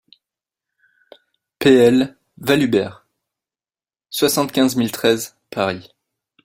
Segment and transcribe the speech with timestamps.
[1.59, 3.05] PL VALHUBERT,
[4.09, 5.89] soixante-quinze mille treize Paris